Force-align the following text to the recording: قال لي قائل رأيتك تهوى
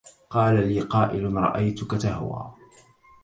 قال 0.29 0.67
لي 0.67 0.79
قائل 0.81 1.33
رأيتك 1.33 1.91
تهوى 1.91 2.53